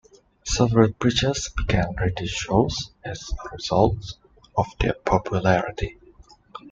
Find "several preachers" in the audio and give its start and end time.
0.45-1.49